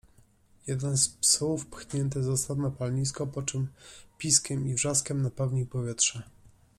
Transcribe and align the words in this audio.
jeden 0.67 0.97
z 0.97 1.09
psów 1.09 1.65
pchnięty 1.65 2.23
został 2.23 2.55
na 2.57 2.71
palenisko, 2.71 3.27
po 3.27 3.41
czym 3.43 3.67
piskiem 4.17 4.67
i 4.67 4.73
wrzaskiem 4.73 5.21
napełnił 5.21 5.65
powietrze 5.67 6.23